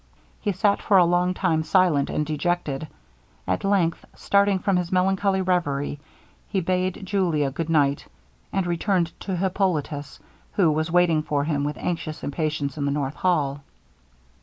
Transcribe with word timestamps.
He 0.39 0.51
sat 0.51 0.81
for 0.81 0.97
a 0.97 1.05
long 1.05 1.35
time 1.35 1.61
silent 1.61 2.09
and 2.09 2.25
dejected; 2.25 2.87
at 3.45 3.63
length, 3.63 4.03
starting 4.15 4.57
from 4.57 4.77
his 4.77 4.91
melancholy 4.91 5.41
reverie, 5.43 5.99
he 6.47 6.59
bad 6.59 7.05
Julia 7.05 7.51
good 7.51 7.69
night, 7.69 8.07
and 8.51 8.65
returned 8.65 9.11
to 9.19 9.35
Hippolitus, 9.35 10.19
who 10.53 10.71
was 10.71 10.89
waiting 10.91 11.21
for 11.21 11.43
him 11.43 11.63
with 11.63 11.77
anxious 11.77 12.23
impatience 12.23 12.79
in 12.79 12.85
the 12.85 12.89
north 12.91 13.13
hall. 13.17 13.61